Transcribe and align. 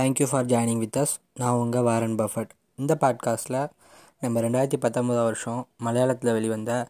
Thank you 0.00 0.26
for 0.30 0.46
joining 0.46 0.78
with 0.78 0.96
us 0.96 1.16
நான் 1.34 1.52
உங்கள் 1.52 1.82
Warren 1.82 2.14
Buffett. 2.14 2.48
இந்த 2.76 2.96
பாட்காஸ்ட்டில் 3.00 3.70
நம்ம 4.20 4.40
ரெண்டாயிரத்தி 4.40 4.74
பத்தொம்போதாம் 4.80 5.22
வருஷம் 5.22 5.66
மலையாளத்தில் 5.84 6.32
வெளிவந்த 6.32 6.88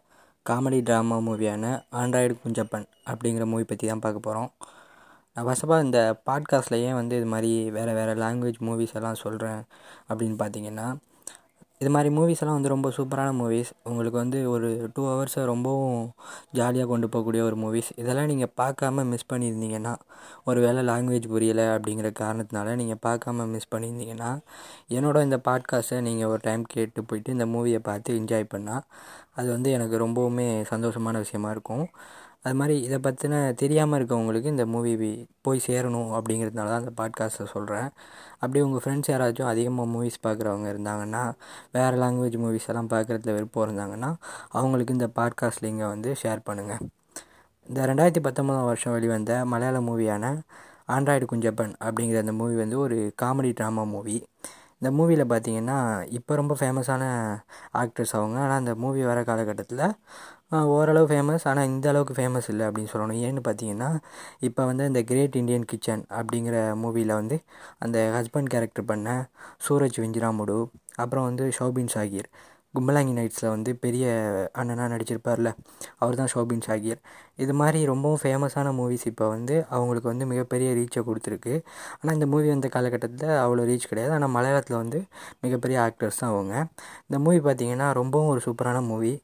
காமெடி 0.51 0.83
ட்ராமா 0.83 1.21
மூவியான 1.21 1.85
ஆண்ட்ராய்டு 1.93 2.37
குஞ்சப்பன் 2.47 2.85
அப்படிங்கிற 3.07 3.45
மூவி 3.45 3.65
பற்றி 3.65 3.89
தான் 3.89 3.99
பார்க்க 3.99 4.21
போகிறோம் 4.21 4.53
நான் 5.35 5.47
ஃபஸ்ட் 5.47 5.85
இந்த 5.85 6.21
பாட்காஸ்ட்லையே 6.27 6.93
வந்து 6.93 7.17
இது 7.17 7.27
மாதிரி 7.27 7.71
வேறு 7.71 7.95
வேறு 7.95 8.15
லாங்குவேஜ் 8.15 8.55
மூவிஸ் 8.61 8.95
எல்லாம் 8.95 9.15
சொல்கிறேன் 9.15 9.63
அப்படின்னு 10.09 10.37
பார்த்தீங்கன்னா 10.39 10.97
இது 11.81 11.91
மாதிரி 11.91 12.15
மூவிஸ் 12.15 12.41
எல்லாம் 12.41 12.57
வந்து 12.57 12.69
ரொம்ப 12.69 12.89
சூப்பரான 12.97 13.29
மூவிஸ் 13.37 13.71
உங்களுக்கு 13.85 14.19
வந்து 14.19 14.51
ஒரு 14.51 14.91
டூ 14.95 15.03
ஹவர்ஸை 15.09 15.45
ரொம்பவும் 15.45 16.03
ஜாலியாக 16.53 16.89
கொண்டு 16.89 17.07
போகக்கூடிய 17.07 17.43
ஒரு 17.43 17.57
மூவிஸ் 17.57 17.89
இதெல்லாம் 17.97 18.27
நீங்கள் 18.27 18.53
பார்க்காம 18.57 19.05
மிஸ் 19.05 19.25
பண்ணியிருந்தீங்கன்னா 19.33 19.95
ஒரு 20.45 20.61
வேளை 20.61 20.83
லாங்குவேஜ் 20.85 21.29
புரியலை 21.29 21.67
அப்படிங்கிற 21.75 22.11
காரணத்தினால 22.19 22.75
நீங்கள் 22.75 23.01
பார்க்காம 23.07 23.47
மிஸ் 23.47 23.71
பண்ணியிருந்தீங்கன்னா 23.75 24.31
என்னோட 24.89 25.23
இந்த 25.23 25.39
பாட்காஸ்ட்டை 25.49 26.01
நீங்கள் 26.01 26.29
ஒரு 26.29 26.41
டைம் 26.43 26.65
கேட்டு 26.65 27.03
போயிட்டு 27.03 27.33
இந்த 27.33 27.47
மூவியை 27.47 27.79
பார்த்து 27.83 28.19
என்ஜாய் 28.21 28.53
பண்ணால் 28.55 28.85
அது 29.35 29.49
வந்து 29.51 29.71
எனக்கு 29.71 29.97
ரொம்பவுமே 29.99 30.49
சந்தோஷமான 30.71 31.19
விஷயமா 31.19 31.51
இருக்கும். 31.51 31.85
அது 32.45 32.57
மாதிரி 32.57 32.75
இதை 32.81 32.99
பற்றின 32.99 33.39
தெரியாமல் 33.55 33.99
இருக்கவங்களுக்கு 33.99 34.45
இந்த 34.45 34.65
மூவி 34.67 34.93
போய் 35.43 35.59
சேரணும் 35.67 36.13
அப்படிங்கிறதுனால 36.17 36.71
தான் 36.71 36.83
அந்த 36.85 36.93
பாட்காஸ்ட்டை 37.01 37.47
சொல்கிறேன் 37.47 37.89
அப்படி 38.39 38.61
உங்கள் 38.61 38.83
ஃப்ரெண்ட்ஸ் 38.85 39.11
யாராச்சும் 39.11 39.49
அதிகமாக 39.49 39.91
மூவிஸ் 39.91 40.17
பார்க்குறவங்க 40.27 40.69
இருந்தாங்கன்னா 40.73 41.23
வேறு 41.73 41.99
லாங்குவேஜ் 41.99 42.39
மூவிஸ் 42.39 42.69
எல்லாம் 42.69 42.91
பார்க்குறதுல 42.91 43.35
விருப்பம் 43.35 43.67
இருந்தாங்கன்னா 43.69 44.11
அவங்களுக்கு 44.51 44.93
இந்த 44.93 45.09
பாட்காஸ்ட் 45.17 45.65
லிங்கை 45.65 45.89
வந்து 45.89 46.13
ஷேர் 46.23 46.47
பண்ணுங்கள் 46.47 46.83
இந்த 47.69 47.81
ரெண்டாயிரத்தி 47.87 48.23
பத்தொம்போதாம் 48.23 48.65
வருஷம் 48.65 48.93
வெளிவந்த 48.93 49.33
மலையாள 49.45 49.81
மூவியான 49.81 50.33
ஆண்ட்ராய்டு 50.89 51.27
குஞ்சப்பன் 51.33 51.75
அப்படிங்கிற 51.81 52.19
அந்த 52.19 52.33
மூவி 52.33 52.55
வந்து 52.55 52.79
ஒரு 52.79 52.99
காமெடி 53.23 53.53
ட்ராமா 53.61 53.85
மூவி 53.87 54.17
இந்த 54.81 54.91
மூவியில் 54.99 55.25
பார்த்தீங்கன்னா 55.33 55.79
இப்போ 56.19 56.33
ரொம்ப 56.41 56.55
ஃபேமஸான 56.61 57.03
ஆக்ட்ரஸ் 57.83 58.15
அவங்க. 58.19 58.37
ஆனால் 58.45 58.61
அந்த 58.63 58.73
மூவி 58.85 59.03
வர 59.11 59.19
காலகட்டத்தில் 59.31 59.85
ஓரளவு 60.77 61.09
ஃபேமஸ் 61.11 61.45
ஆனால் 61.51 61.69
இந்த 61.73 61.87
அளவுக்கு 61.93 62.15
ஃபேமஸ் 62.19 62.49
இல்லை 62.53 62.65
அப்படின்னு 62.69 62.93
சொல்லணும். 62.93 63.21
ஏன்னு 63.27 63.43
பார்த்தீங்கன்னா 63.49 63.91
இப்போ 64.49 64.63
வந்து 64.71 64.85
இந்த 64.91 65.03
கிரேட் 65.11 65.37
இண்டியன் 65.41 65.69
கிச்சன் 65.73 66.05
அப்படிங்கிற 66.19 66.57
மூவியில் 66.85 67.15
வந்து 67.21 67.39
அந்த 67.85 67.99
ஹஸ்பண்ட் 68.17 68.53
கேரக்டர் 68.55 68.89
பண்ண 68.93 69.09
சூரஜ் 69.67 70.01
வெஞ்சிராமுடு 70.05 70.59
அப்புறம் 71.03 71.27
வந்து 71.29 71.45
ஷோபின் 71.59 71.93
ஷாகிர் 71.97 72.31
கும்பலாங்கி 72.75 73.13
நைட்ஸில் 73.19 73.53
வந்து 73.55 73.71
பெரிய 73.85 74.05
அண்ணனாக 74.61 74.89
நடிச்சிருப்பார்ல 74.93 75.51
அவர் 76.03 76.19
தான் 76.21 76.31
ஷோபின் 76.33 76.65
ஷாகிர். 76.67 77.01
இது 77.45 77.53
மாதிரி 77.61 77.79
ரொம்பவும் 77.93 78.21
ஃபேமஸான 78.23 78.73
மூவிஸ் 78.79 79.07
இப்போ 79.11 79.27
வந்து 79.35 79.55
அவங்களுக்கு 79.77 80.09
வந்து 80.13 80.27
மிகப்பெரிய 80.33 80.69
ரீச்சை 80.79 81.03
கொடுத்துருக்கு. 81.09 81.55
ஆனால் 82.01 82.15
இந்த 82.19 82.27
மூவி 82.33 82.49
வந்த 82.55 82.69
காலகட்டத்தில் 82.77 83.33
அவ்வளோ 83.45 83.65
ரீச் 83.71 83.89
கிடையாது. 83.93 84.13
ஆனால் 84.19 84.35
மலையாளத்தில் 84.37 84.81
வந்து 84.83 85.01
மிகப்பெரிய 85.47 85.79
ஆக்டர்ஸ் 85.87 86.21
தான் 86.23 86.33
அவங்க. 86.35 86.55
இந்த 87.09 87.19
மூவி 87.27 87.41
பார்த்திங்கன்னா 87.49 87.89
ரொம்பவும் 88.01 88.33
ஒரு 88.35 88.43
சூப்பரான 88.47 88.83
மூவி 88.93 89.15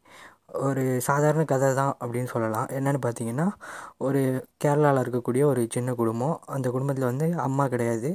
ஒரு 0.66 1.00
சாதாரண 1.00 1.44
கதை 1.44 1.68
தான் 1.74 1.96
அப்படின்னு 2.02 2.30
சொல்லலாம். 2.32 2.68
என்னென்னு 2.68 3.00
பார்த்தீங்கன்னா 3.06 3.46
ஒரு 3.98 4.20
கேரளாவில் 4.64 5.02
இருக்கக்கூடிய 5.04 5.42
ஒரு 5.42 5.66
சின்ன 5.74 5.94
குடும்பம். 5.94 6.40
அந்த 6.46 6.70
குடும்பத்தில் 6.70 7.08
வந்து 7.10 7.26
அம்மா 7.46 7.66
கிடையாது. 7.68 8.10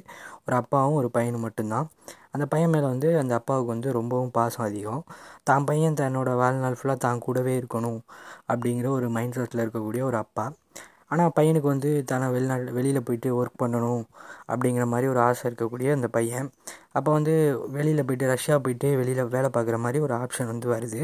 ஒரு 0.45 0.56
அப்பாவும் 0.56 0.94
ஒரு 0.94 1.09
பையனும் 1.09 1.45
மட்டும்தான். 1.48 1.88
அந்த 2.31 2.45
பையன் 2.45 2.70
மேலே 2.70 2.86
வந்து 2.86 3.09
அந்த 3.20 3.33
அப்பாவுக்கு 3.36 3.73
வந்து 3.73 3.92
ரொம்பவும் 3.92 4.31
பாசம் 4.31 4.66
அதிகம். 4.66 5.03
தான் 5.44 5.66
பையன் 5.66 6.00
தன்னோட 6.02 6.36
வாழ்நாள் 6.36 6.78
ஃபுல்லாக 6.80 6.98
தான் 6.98 7.20
கூடவே 7.20 7.59
இருக்கணும் 7.61 8.00
அப்படிங்கிற 8.53 8.88
ஒரு 8.88 9.09
மைண்ட் 9.09 9.38
செட்டில் 9.39 9.64
இருக்கக்கூடிய 9.66 10.02
ஒரு 10.02 10.17
அப்பா. 10.17 10.45
ஆனால் 11.12 11.31
பையனுக்கு 11.38 11.67
வந்து 11.73 11.90
தானே 12.12 12.28
வெளிநாடு 12.36 12.73
வெளியில் 12.78 13.06
போயிட்டு 13.08 13.30
ஒர்க் 13.40 13.62
பண்ணணும் 13.64 14.04
அப்படிங்கிற 14.52 14.86
மாதிரி 14.94 15.08
ஒரு 15.14 15.20
ஆசை 15.28 15.44
இருக்கக்கூடிய 15.50 15.90
அந்த 15.98 16.08
பையன். 16.17 16.48
அப்போ 16.98 17.09
வந்து 17.17 17.34
வெளியில் 17.76 18.06
போயிட்டு 18.08 18.31
ரஷ்யா 18.34 18.56
போயிட்டு 18.66 18.90
வெளியில் 19.02 19.32
வேலை 19.36 19.50
பார்க்குற 19.58 19.77
மாதிரி 19.86 20.00
ஒரு 20.08 20.14
ஆப்ஷன் 20.23 20.52
வந்து 20.54 20.67
வருது. 20.76 21.02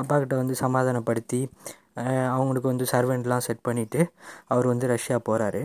அப்பாக்கிட்ட 0.00 0.34
வந்து 0.42 0.56
சமாதானப்படுத்தி 0.64 1.40
அவங்களுக்கு 2.36 2.68
வந்து 2.72 2.86
சர்வெண்ட்லாம் 2.94 3.44
செட் 3.48 3.66
பண்ணிவிட்டு 3.68 4.00
அவர் 4.54 4.66
வந்து 4.72 4.86
ரஷ்யா 4.94 5.16
போகிறாரு 5.28 5.62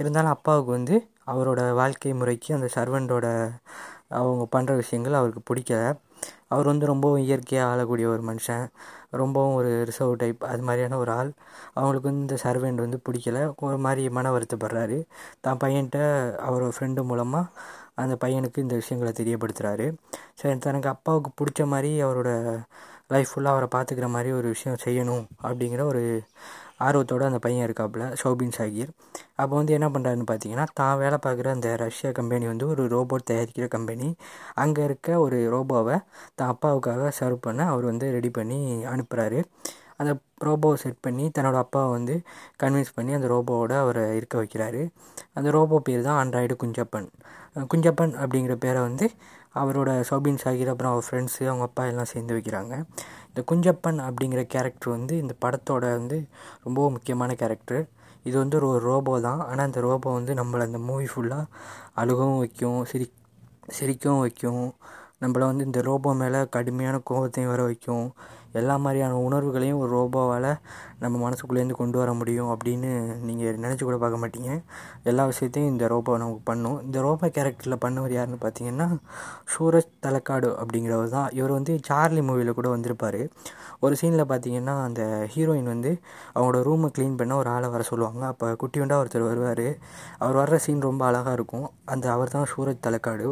இருந்தாலும் 0.00 0.34
அப்பாவுக்கு 0.36 0.70
வந்து 0.78 0.96
அவரோட 1.32 1.60
வாழ்க்கை 1.80 2.12
முறைக்கு 2.20 2.50
அந்த 2.56 2.68
சர்வெண்டோட 2.76 3.26
அவங்க 4.20 4.44
பண்ணுற 4.54 4.72
விஷயங்கள் 4.82 5.18
அவருக்கு 5.20 5.42
பிடிக்கல. 5.50 5.82
அவர் 6.48 6.66
வந்து 6.66 6.86
ரொம்பவும் 6.86 7.22
இயற்கையாக 7.26 7.70
ஆளக்கூடிய 7.72 8.08
ஒரு 8.08 8.22
மனுஷன். 8.30 8.64
ரொம்பவும் 9.10 9.54
ஒரு 9.54 9.70
ரிசர்வ் 9.84 10.14
டைப் 10.16 10.44
அது 10.44 10.62
மாதிரியான 10.62 10.98
ஒரு 10.98 11.12
ஆள். 11.12 11.30
அவங்களுக்கு 11.74 12.08
வந்து 12.10 12.24
இந்த 12.26 12.36
சர்வெண்ட் 12.44 12.84
வந்து 12.84 13.00
பிடிக்கல. 13.08 13.38
ஒரு 13.56 13.78
மாதிரி 13.78 14.02
மன 14.10 14.32
வருத்தப்படுறாரு. 14.38 14.98
தான் 15.40 15.60
பையன்கிட்ட 15.64 16.00
அவரோட 16.48 16.70
ஃப்ரெண்டு 16.78 17.02
மூலமாக 17.02 17.46
அந்த 17.94 18.14
பையனுக்கு 18.24 18.58
இந்த 18.58 18.74
விஷயங்களை 18.74 19.12
தெரியப்படுத்துகிறாரு 19.16 19.86
சரி 20.34 20.58
தனக்கு 20.58 20.88
அப்பாவுக்கு 20.88 21.30
பிடிச்ச 21.40 21.66
மாதிரி 21.66 21.90
அவரோட 22.04 22.30
லைஃப் 23.08 23.30
ஃபுல்லாக 23.30 23.54
அவரை 23.54 23.68
பார்த்துக்கிற 23.74 24.08
மாதிரி 24.08 24.30
ஒரு 24.32 24.48
விஷயம் 24.48 24.78
செய்யணும் 24.84 25.24
அப்படிங்கிற 25.42 25.82
ஒரு 25.82 26.02
ஆர்வத்தோடு 26.86 27.24
அந்த 27.28 27.38
பையன் 27.44 27.66
இருக்காப்புல 27.66 28.04
ஷோபின் 28.20 28.54
சாகிர். 28.58 28.90
அப்போ 29.40 29.52
வந்து 29.60 29.76
என்ன 29.78 29.88
பண்ணுறாருன்னு 29.94 30.28
பார்த்தீங்கன்னா 30.30 30.66
தான் 30.80 31.00
வேலை 31.02 31.18
பார்க்குற 31.26 31.50
அந்த 31.56 31.68
ரஷ்யா 31.84 32.10
கம்பெனி 32.18 32.46
வந்து 32.52 32.66
ஒரு 32.72 32.84
ரோபோட் 32.94 33.28
தயாரிக்கிற 33.30 33.68
கம்பெனி 33.76 34.08
அங்கே 34.64 34.82
இருக்க 34.88 35.18
ஒரு 35.24 35.38
ரோபோவை 35.56 35.96
தான் 36.38 36.50
அப்பாவுக்காக 36.54 37.10
சர்வ் 37.20 37.44
பண்ண 37.48 37.66
அவர் 37.72 37.86
வந்து 37.92 38.08
ரெடி 38.16 38.32
பண்ணி 38.38 38.58
அனுப்புகிறாரு 38.94 39.40
அந்த 40.00 40.12
ரோபோவை 40.46 40.76
செட் 40.82 41.02
பண்ணி 41.06 41.24
தன்னோட 41.36 41.56
அப்பாவை 41.64 41.88
வந்து 41.96 42.14
கன்வின்ஸ் 42.62 42.94
பண்ணி 42.96 43.12
அந்த 43.16 43.28
ரோபோவோட 43.32 43.72
அவரை 43.82 44.04
இருக்க 44.18 44.34
வைக்கிறாரு. 44.42 44.82
அந்த 45.38 45.48
ரோபோ 45.56 45.78
பேர் 45.88 46.06
தான் 46.06 46.18
ஆண்ட்ராய்டு 46.20 46.54
குஞ்சப்பன். 46.62 47.08
குஞ்சப்பன் 47.72 48.14
அப்படிங்கிற 48.22 48.54
பேரை 48.64 48.80
வந்து 48.88 49.06
அவரோட 49.54 49.90
சோபின் 50.08 50.40
சாகிர் 50.42 50.72
அப்புறம் 50.72 50.92
அவர் 50.92 51.06
ஃப்ரெண்ட்ஸு 51.06 51.42
அவங்க 51.50 51.64
அப்பா 51.68 51.84
எல்லாம் 51.90 52.10
சேர்ந்து 52.12 52.36
வைக்கிறாங்க. 52.36 52.74
இந்த 53.28 53.40
குஞ்சப்பன் 53.50 53.98
அப்படிங்கிற 54.08 54.42
கேரக்டர் 54.54 54.94
வந்து 54.96 55.14
இந்த 55.22 55.34
படத்தோட 55.44 55.84
வந்து 55.98 56.18
ரொம்ப 56.64 56.90
முக்கியமான 56.90 57.34
கேரக்டர் 57.42 57.82
இது 58.28 58.36
வந்து 58.38 58.56
ஒரு 58.70 58.80
ரோபோ 58.88 59.12
தான். 59.20 59.40
ஆனால் 59.48 59.66
அந்த 59.68 59.80
ரோபோ 59.80 60.08
வந்து 60.18 60.34
நம்மளை 60.34 60.62
அந்த 60.68 60.80
மூவி 60.88 61.06
ஃபுல்லாக 61.12 61.44
அழுகவும் 62.02 62.40
வைக்கும் 62.44 62.80
சிரி 62.90 63.06
சிரிக்கவும் 63.78 64.22
வைக்கும். 64.26 64.66
நம்மளை 65.22 65.44
வந்து 65.50 65.64
இந்த 65.64 65.80
ரோபோ 65.88 66.10
மேலே 66.22 66.40
கடுமையான 66.56 66.96
கோபத்தையும் 67.10 67.52
வர 67.54 67.62
வைக்கும். 67.62 68.06
எல்லா 68.58 68.74
மாதிரியான 68.84 69.18
உணர்வுகளையும் 69.26 69.80
ஒரு 69.82 69.90
ரோபோவால் 69.96 70.50
நம்ம 71.02 71.18
மனசுக்குள்ளேருந்து 71.24 71.76
கொண்டு 71.80 71.96
வர 72.00 72.10
முடியும் 72.20 72.50
அப்படின்னு 72.54 72.90
நீங்கள் 73.28 73.60
நினச்சி 73.64 73.84
கூட 73.88 73.96
பார்க்க 74.02 74.22
மாட்டீங்க. 74.22 74.50
எல்லா 75.10 75.24
விஷயத்தையும் 75.30 75.70
இந்த 75.72 75.84
ரோபோ 75.92 76.16
நமக்கு 76.22 76.42
பண்ணும். 76.50 76.78
இந்த 76.86 76.98
ரோபோ 77.06 77.28
கேரக்டரில் 77.36 77.82
பண்ணவர் 77.84 78.14
யாருன்னு 78.16 78.38
பார்த்தீங்கன்னா 78.44 78.88
சூரஜ் 79.54 79.90
தலக்காடு 80.06 80.50
அப்படிங்கிறவர் 80.62 81.14
தான். 81.16 81.28
இவர் 81.38 81.56
வந்து 81.58 81.74
சார்லி 81.88 82.22
மூவியில் 82.28 82.58
கூட 82.58 82.68
வந்திருப்பார். 82.74 83.20
ஒரு 83.84 83.94
சீனில் 84.00 84.28
பார்த்தீங்கன்னா 84.32 84.74
அந்த 84.86 85.02
ஹீரோயின் 85.34 85.70
வந்து 85.74 85.90
அவங்களோட 86.34 86.58
ரூமை 86.68 86.88
க்ளீன் 86.96 87.16
பண்ண 87.20 87.32
ஒரு 87.42 87.48
ஆளை 87.54 87.68
வர 87.74 87.82
சொல்லுவாங்க. 87.90 88.22
அப்போ 88.32 88.46
குட்டியுண்டா 88.62 88.98
ஒருத்தர் 89.02 89.26
வருவார். 89.28 89.66
அவர் 90.22 90.38
வர்ற 90.40 90.56
சீன் 90.64 90.86
ரொம்ப 90.88 91.02
அழகாக 91.10 91.36
இருக்கும். 91.38 91.66
அந்த 91.92 92.06
அவர் 92.16 92.34
தான் 92.36 92.48
சூரஜ் 92.52 92.84
தலக்காடு. 92.86 93.28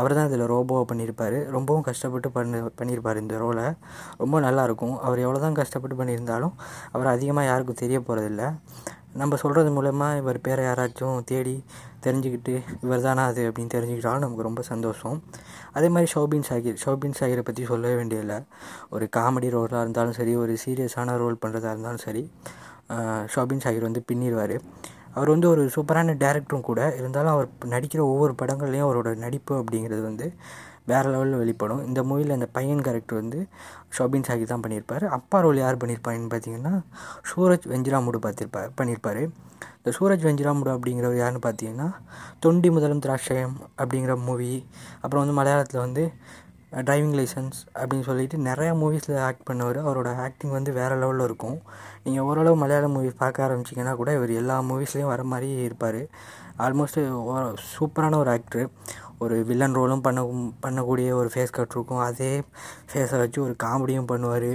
அவர் 0.00 0.16
தான் 0.18 0.28
இதில் 0.30 0.46
ரோபோவை 0.54 0.84
பண்ணியிருப்பார் 0.92 1.38
ரொம்பவும் 1.56 1.86
கஷ்டப்பட்டு 1.88 2.30
பண்ணி 2.36 2.60
பண்ணியிருப்பார் 2.80 3.22
இந்த 3.24 3.36
ரோலை. 3.44 3.66
ரொம்ப 4.22 4.36
நல்லா 4.46 4.57
நல்லாயிருக்கும் 4.58 4.94
அவர் 5.06 5.24
எவ்வளோ 5.24 5.40
தான் 5.46 5.58
கஷ்டப்பட்டு 5.62 5.98
பண்ணியிருந்தாலும் 5.98 6.54
அவர் 6.94 7.14
அதிகமாக 7.16 7.48
யாருக்கும் 7.50 7.82
தெரிய 7.82 8.00
போகிறதில்ல 8.06 8.44
நம்ம 9.20 9.36
சொல்கிறது 9.42 9.70
மூலயமா 9.76 10.08
இவர் 10.18 10.38
பேரை 10.46 10.62
யாராச்சும் 10.66 11.20
தேடி 11.30 11.54
தெரிஞ்சுக்கிட்டு 12.04 12.54
இவர் 12.84 13.04
தானா 13.06 13.22
அது 13.30 13.42
அப்படின்னு 13.50 13.72
தெரிஞ்சுக்கிட்டாலும் 13.74 14.24
நமக்கு 14.24 14.46
ரொம்ப 14.48 14.62
சந்தோஷம். 14.70 15.16
அதே 15.76 15.88
மாதிரி 15.94 16.08
ஷோபின் 16.14 16.46
சாகிர். 16.48 16.76
ஷோபின் 16.82 17.16
சாகிரை 17.20 17.42
பற்றி 17.48 17.62
சொல்லவே 17.70 17.94
வேண்டியதில்லை. 18.00 18.38
ஒரு 18.94 19.06
காமெடி 19.16 19.48
ரோலாக 19.54 19.82
இருந்தாலும் 19.84 20.16
சரி 20.18 20.34
ஒரு 20.42 20.54
சீரியஸான 20.64 21.16
ரோல் 21.22 21.40
பண்ணுறதா 21.44 21.72
இருந்தாலும் 21.74 22.04
சரி 22.06 22.22
ஷோபின் 23.34 23.64
சாகிர் 23.64 23.88
வந்து 23.88 24.02
பின்னிடுவார். 24.10 24.56
அவர் 25.16 25.32
வந்து 25.34 25.48
ஒரு 25.54 25.62
சூப்பரான 25.76 26.14
டேரக்டரும் 26.24 26.68
கூட. 26.70 26.80
இருந்தாலும் 27.00 27.34
அவர் 27.36 27.48
நடிக்கிற 27.74 28.00
ஒவ்வொரு 28.12 28.34
படங்கள்லேயும் 28.42 28.88
அவரோட 28.88 29.10
நடிப்பு 29.24 29.54
அப்படிங்கிறது 29.62 30.02
வந்து 30.10 30.28
வேறு 30.90 31.08
லெவலில் 31.14 31.40
வெளிப்படும். 31.42 31.82
இந்த 31.88 32.00
மூவியில் 32.08 32.36
அந்த 32.36 32.48
பையன் 32.56 32.84
கேரக்டர் 32.86 33.20
வந்து 33.22 33.40
ஷோபின் 33.96 34.26
சாகி 34.28 34.46
தான் 34.46 34.64
பண்ணியிருப்பார் 34.64 35.04
அப்பா 35.16 35.38
ரோல் 35.40 35.60
யார் 35.62 35.80
பண்ணியிருப்பாருன்னு 35.82 36.32
பார்த்தீங்கன்னா 36.34 36.74
சூரஜ் 37.30 37.68
வெஞ்சிராமுடு 37.72 38.20
பார்த்திருப்பார் 38.26 38.70
பண்ணியிருப்பார் 38.80 39.22
இந்த 39.78 39.90
சூரஜ் 39.96 40.26
வெஞ்சிராமுடு 40.26 40.70
அப்படிங்கிறவர் 40.74 41.20
யாருன்னு 41.20 41.42
பார்த்தீங்கன்னா 41.44 41.88
தொண்டி 42.40 42.68
முதலும் 42.70 43.02
திராட்சயம் 43.04 43.54
அப்படிங்கிற 43.78 44.14
மூவி 44.26 44.52
அப்புறம் 45.02 45.22
வந்து 45.24 45.36
மலையாளத்தில் 45.38 45.84
வந்து 45.86 46.04
டிரைவிங் 46.72 47.14
லைசன்ஸ் 47.18 47.58
அப்படின்னு 47.74 48.06
சொல்லிட்டு 48.08 48.36
நிறையா 48.38 48.72
மூவிஸில் 48.80 49.20
ஆக்ட் 49.26 49.46
பண்ணவர். 49.50 49.78
அவரோட 49.86 50.08
ஆக்டிங் 50.24 50.50
வந்து 50.50 50.72
வேறு 50.72 50.96
லெவலில் 51.02 51.24
இருக்கும். 51.24 51.58
நீங்கள் 52.04 52.24
ஓரளவு 52.24 52.56
மலையாள 52.56 52.88
மூவி 52.88 53.10
பார்க்க 53.10 53.46
ஆரம்பிச்சிங்கன்னா 53.46 53.94
கூட 53.94 54.12
இவர் 54.14 54.32
எல்லா 54.40 54.56
மூவிஸ்லேயும் 54.70 55.12
வர 55.12 55.24
மாதிரி 55.32 55.50
இருப்பார். 55.68 56.00
ஆல்மோஸ்ட் 56.58 57.00
சூப்பரான 57.72 58.16
ஒரு 58.16 58.30
ஆக்டர் 58.30 58.68
ஒரு 59.18 59.36
வில்லன் 59.44 59.76
ரோலும் 59.76 60.04
பண்ண 60.06 60.22
பண்ணக்கூடிய 60.66 61.08
ஒரு 61.20 61.30
ஃபேஸ் 61.34 61.56
கட் 61.56 61.74
இருக்கும். 61.76 62.04
அதே 62.08 62.42
ஃபேஸை 62.92 63.18
வச்சு 63.18 63.42
ஒரு 63.42 63.56
காமெடியும் 63.64 64.10
பண்ணுவார். 64.12 64.50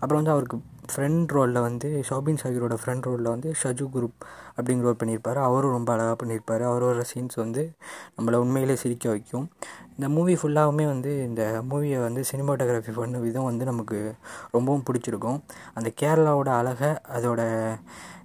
அப்புறம் 0.00 0.20
வந்து 0.20 0.30
அவருக்கு 0.30 0.58
ஃப்ரெண்ட் 0.94 1.26
ரோலில் 1.26 1.60
வந்து 1.60 2.04
ஷோபின் 2.10 2.38
ஷாகிரோட 2.42 2.76
ஃப்ரெண்ட் 2.84 3.00
ரோலில் 3.00 3.32
வந்து 3.34 3.54
ஷஜு 3.62 3.86
குரூப் 3.94 4.18
அப்படிங்கிற 4.56 4.80
ரோல் 4.80 5.00
பண்ணியிருப்பார். 5.04 5.38
அவரும் 5.48 5.70
ரொம்ப 5.70 5.92
அழகாக 5.92 6.16
பண்ணியிருப்பார். 6.24 6.62
அவரோட 6.70 7.04
சீன்ஸ் 7.14 7.36
வந்து 7.36 7.72
நம்மளை 8.18 8.34
உண்மையிலே 8.34 8.76
சிரிக்க 8.76 9.08
வைக்கும். 9.08 9.50
இந்த 9.90 10.08
மூவி 10.08 10.34
ஃபுல்லாகவுமே 10.34 10.86
வந்து 10.86 11.22
இந்த 11.22 11.62
மூவியை 11.70 12.00
வந்து 12.02 12.24
சினிமாட்டோகிராஃபி 12.32 12.92
பண்ண 12.94 13.18
விதம் 13.18 13.44
வந்து 13.44 13.64
நமக்கு 13.64 14.14
ரொம்பவும் 14.50 14.84
பிடிச்சிருக்கும். 14.92 15.40
அந்த 15.74 15.92
கேரளாவோட 16.00 16.48
அழகை 16.48 16.88
அதோட 16.88 17.42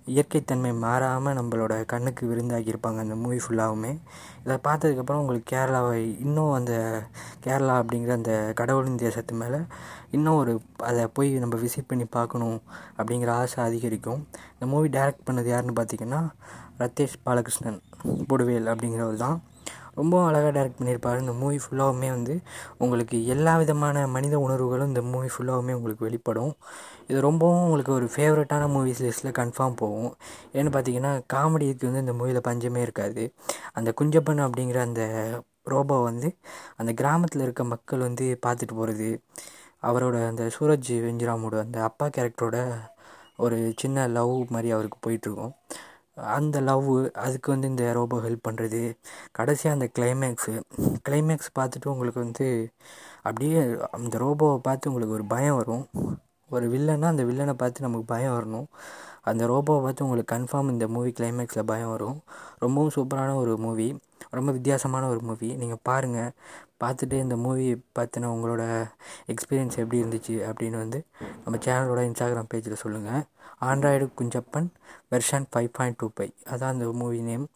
இயற்கைத்தன்மை 0.08 0.78
மாறாமல் 0.78 1.38
நம்மளோட 1.38 1.86
கண்ணுக்கு 1.86 2.28
விருந்தாக்கியிருப்பாங்க 2.28 2.98
அந்த 2.98 3.16
மூவி 3.16 3.38
ஃபுல்லாகவுமே 3.38 3.92
இதை 4.44 4.58
பார்த்ததுக்கப்புறம் 4.64 5.22
உங்களுக்கு 5.22 5.56
கேரளாவை 5.56 6.20
இன்னும் 6.20 6.54
அந்த 6.54 6.74
கேரளா 7.44 7.76
அப்படிங்கிற 7.82 8.10
அந்த 8.10 8.52
கடவுளின் 8.56 8.96
தேசத்து 8.96 9.36
மேலே 9.36 9.60
இன்னும் 10.12 10.36
ஒரு 10.36 10.62
அதை 10.78 11.08
போய் 11.08 11.32
நம்ம 11.32 11.58
விசிட் 11.58 11.88
பண்ணி 11.88 12.06
பார்க்கணும் 12.06 12.62
அப்படிங்கிற 12.98 13.28
ஆசை 13.28 13.64
அதிகரிக்கும். 13.64 14.28
இந்த 14.54 14.66
மூவி 14.66 14.90
டைரக்ட் 14.90 15.28
பண்ணது 15.28 15.46
யாருன்னு 15.46 15.82
பார்த்தீங்கன்னா 15.82 16.22
ரத்தேஷ் 16.80 17.22
பாலகிருஷ்ணன் 17.26 17.80
பொடுவேல் 18.30 18.72
அப்படிங்கிறவர் 18.72 19.16
தான் 19.16 19.38
ரொம்பவும் 19.98 20.28
அழகாக 20.30 20.52
டைரக்ட் 20.58 20.80
பண்ணியிருப்பார் 20.80 21.22
இந்த 21.24 21.34
மூவி 21.42 21.58
ஃபுல்லாகவுமே 21.64 22.10
வந்து 22.16 22.34
உங்களுக்கு 22.78 23.18
எல்லா 23.34 23.54
விதமான 23.62 24.06
மனித 24.16 24.36
உணர்வுகளும் 24.46 24.92
இந்த 24.94 25.02
மூவி 25.14 25.30
ஃபுல்லாகவுமே 25.36 25.76
உங்களுக்கு 25.80 26.08
வெளிப்படும். 26.08 26.54
இது 27.10 27.20
ரொம்பவும் 27.28 27.64
உங்களுக்கு 27.66 27.94
ஒரு 28.00 28.08
ஃபேவரட்டான 28.16 28.64
மூவிஸ் 28.76 29.04
லிஸ்ட்டில் 29.06 29.38
கன்ஃபார்ம் 29.42 29.78
போகும். 29.84 30.12
ஏன்னு 30.54 30.74
பார்த்தீங்கன்னா 30.76 31.14
காமெடிக்கு 31.36 31.90
வந்து 31.90 32.04
இந்த 32.06 32.16
மூவியில் 32.22 32.48
பஞ்சமே 32.50 32.82
இருக்காது. 32.88 33.26
அந்த 33.74 33.92
குஞ்சப்பன் 34.02 34.44
அப்படிங்கிற 34.48 34.82
அந்த 34.90 35.04
ரோபோ 35.74 35.96
வந்து 36.10 36.28
அந்த 36.80 36.92
கிராமத்தில் 37.00 37.46
இருக்க 37.46 37.64
மக்கள் 37.74 38.06
வந்து 38.08 38.26
பார்த்துட்டு 38.46 38.76
போகிறது 38.80 39.10
அவரோட 39.88 40.18
அந்த 40.30 40.44
சூரஜ் 40.56 40.92
வெஞ்சிராமோட 41.06 41.56
அந்த 41.66 41.80
அப்பா 41.90 42.06
கேரக்டரோட 42.16 42.58
ஒரு 43.46 43.58
சின்ன 43.82 44.06
லவ் 44.18 44.34
மாதிரி 44.54 44.70
அவருக்கு 44.76 44.98
போயிட்டுருக்கும் 45.06 45.54
அந்த 46.36 46.58
லவ் 46.62 46.88
அதுக்கு 47.26 47.52
வந்து 47.52 47.68
இந்த 47.68 47.94
ரோபோ 47.94 48.18
ஹெல்ப் 48.26 48.46
பண்ணுறது 48.48 48.82
கடைசியாக 49.32 49.78
அந்த 49.78 49.88
கிளைமேக்ஸு 49.98 50.54
கிளைமேக்ஸ் 51.08 51.52
பார்த்துட்டு 51.60 51.92
உங்களுக்கு 51.94 52.20
வந்து 52.20 52.48
அப்படியே 53.24 53.60
அந்த 53.98 54.16
ரோபோவை 54.18 54.58
பார்த்து 54.58 54.90
உங்களுக்கு 54.90 55.18
ஒரு 55.20 55.26
பயம் 55.26 55.56
வரும். 55.56 55.86
ஒரு 56.50 56.66
வில்லன்னா 56.74 57.08
அந்த 57.14 57.24
வில்லனை 57.24 57.54
பார்த்து 57.54 57.86
நமக்கு 57.86 58.06
பயம் 58.14 58.36
வரணும். 58.38 58.68
அந்த 59.24 59.44
ரோபோவை 59.48 59.82
பார்த்து 59.86 60.06
உங்களுக்கு 60.06 60.34
கன்ஃபார்ம் 60.36 60.72
இந்த 60.74 60.88
மூவி 60.88 61.12
கிளைமேக்ஸில் 61.20 61.70
பயம் 61.72 61.90
வரும். 61.90 62.18
ரொம்பவும் 62.60 62.94
சூப்பரான 62.96 63.36
ஒரு 63.36 63.58
மூவி 63.58 63.88
ரொம்ப 64.32 64.52
வித்தியாசமான 64.52 65.08
ஒரு 65.08 65.22
மூவி 65.22 65.56
நீங்கள் 65.56 65.84
பாருங்கள் 65.84 66.32
பார்த்துட்டு 66.84 67.14
இந்த 67.14 67.36
மூவி 67.36 67.68
பார்த்தினா 68.00 68.28
உங்களோட 68.36 68.64
எக்ஸ்பீரியன்ஸ் 69.28 69.78
எப்படி 69.78 70.02
இருந்துச்சு 70.04 70.36
அப்படின்னு 70.50 70.78
வந்து 70.78 71.00
நம்ம 71.44 71.60
சேனலோட 71.66 72.02
இன்ஸ்டாகிராம் 72.10 72.52
பேஜில் 72.54 72.82
சொல்லுங்கள் 72.84 73.24
Android 73.62 74.08
Kunjappan 74.18 74.68
version 75.12 75.48
five 75.52 75.70
point 75.74 75.98
two 75.98 76.10
five 76.16 76.34
அதான் 76.46 76.74
அந்த 76.76 76.92
மூவி 76.92 77.20
நேம் 77.22 77.48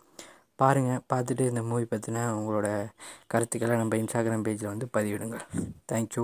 பாருங்கள் 0.55 1.03
பார்த்துட்டு 1.13 1.43
இந்த 1.49 1.61
மூவி 1.61 1.83
பற்றின 1.83 2.25
உங்களோட 2.39 2.67
கருத்துக்களை 3.27 3.75
நம்ம 3.77 3.97
இன்ஸ்டாகிராம் 3.97 4.45
பேஜில் 4.47 4.71
வந்து 4.73 4.87
பதிவிடுங்க. 4.97 5.37
தேங்க்யூ 5.91 6.23